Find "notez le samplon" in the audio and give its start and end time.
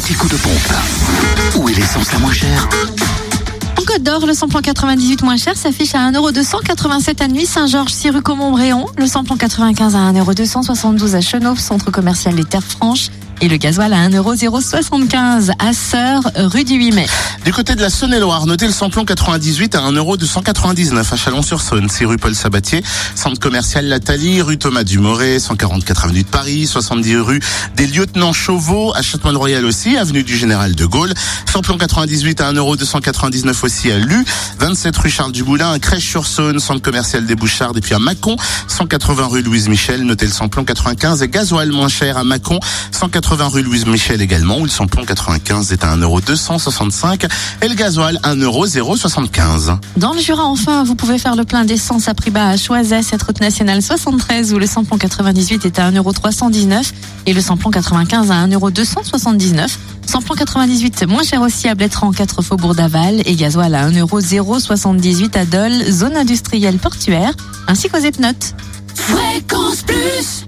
18.44-19.06, 40.02-40.62